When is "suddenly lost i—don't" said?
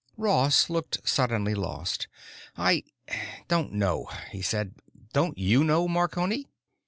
1.07-3.71